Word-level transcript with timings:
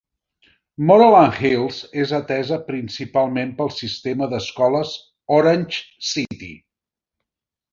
Moreland 0.91 1.35
Hills 1.41 1.81
és 2.03 2.13
atesa 2.19 2.59
principalment 2.69 3.51
pel 3.59 3.71
Sistema 3.75 4.31
d'Escoles 4.33 4.95
Orange 5.37 5.83
City. 6.15 6.53